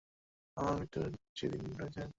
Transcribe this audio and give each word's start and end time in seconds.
আমার 0.57 0.73
মৃত্যু 0.77 0.99
সেদিনই 1.35 1.73
হয়েছে, 1.73 1.91
স্যার। 1.93 2.09